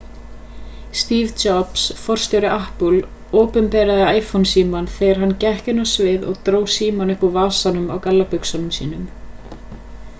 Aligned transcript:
steve 0.99 1.33
jobs 1.47 1.81
forstjóri 2.05 2.47
apple 2.53 3.01
opinberaði 3.41 4.07
iphone-símann 4.21 4.89
þegar 4.93 5.21
hann 5.25 5.35
gekk 5.43 5.69
inn 5.73 5.83
á 5.83 5.85
sviðið 5.91 6.25
og 6.31 6.39
dró 6.47 6.61
símann 6.77 7.13
upp 7.15 7.27
úr 7.29 7.35
vasanum 7.37 7.85
á 7.93 7.95
gallabuxunum 8.07 8.73
sínum 8.79 9.05